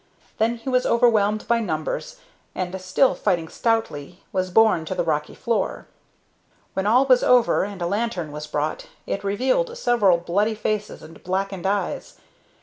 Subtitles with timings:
[0.39, 2.19] Then he was overwhelmed by numbers,
[2.55, 5.85] and, still fighting stoutly, was borne to the rocky floor.
[6.73, 11.23] When all was over and a lantern was brought, it revealed several bloody faces and
[11.23, 12.17] blackened eyes.